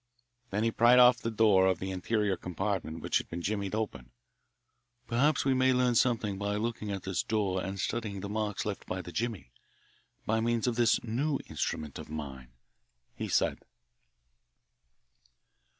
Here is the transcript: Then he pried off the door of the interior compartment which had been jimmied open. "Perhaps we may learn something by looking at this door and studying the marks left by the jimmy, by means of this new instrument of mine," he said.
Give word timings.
Then 0.49 0.63
he 0.63 0.71
pried 0.71 0.97
off 0.97 1.19
the 1.19 1.29
door 1.29 1.67
of 1.67 1.77
the 1.77 1.91
interior 1.91 2.35
compartment 2.35 3.01
which 3.01 3.19
had 3.19 3.29
been 3.29 3.43
jimmied 3.43 3.75
open. 3.75 4.09
"Perhaps 5.05 5.45
we 5.45 5.53
may 5.53 5.73
learn 5.73 5.93
something 5.93 6.39
by 6.39 6.55
looking 6.55 6.89
at 6.91 7.03
this 7.03 7.21
door 7.21 7.63
and 7.63 7.79
studying 7.79 8.21
the 8.21 8.27
marks 8.27 8.65
left 8.65 8.87
by 8.87 9.03
the 9.03 9.11
jimmy, 9.11 9.51
by 10.25 10.39
means 10.39 10.65
of 10.65 10.75
this 10.75 11.03
new 11.03 11.37
instrument 11.45 11.99
of 11.99 12.09
mine," 12.09 12.51
he 13.13 13.27
said. 13.27 13.59